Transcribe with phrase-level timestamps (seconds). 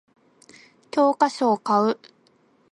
[0.89, 1.99] 教科書を買う